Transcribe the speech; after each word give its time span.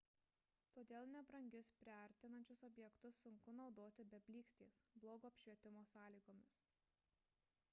todėl 0.75 1.09
nebrangius 1.15 1.67
priartinančius 1.81 2.63
objektyvus 2.67 3.19
sunku 3.25 3.53
naudoti 3.59 4.07
be 4.15 4.21
blykstės 4.29 4.79
blogo 5.05 5.31
apšvietimo 5.33 5.85
sąlygomis 5.93 6.57